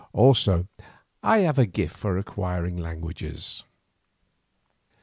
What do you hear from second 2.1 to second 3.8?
the acquiring of languages.